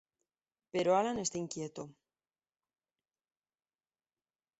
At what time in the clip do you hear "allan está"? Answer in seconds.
0.95-1.37